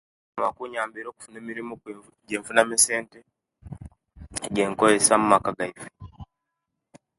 Okusoma 0.25 0.55
kunnyambire 0.57 1.07
okufuna 1.09 1.37
emirimu 1.43 1.73
ejenfuna 2.23 2.61
mu 2.67 2.71
esente 2.79 3.19
eje 4.45 4.63
nkozesia 4.69 5.19
mumaka 5.21 5.49
gaife 5.57 5.87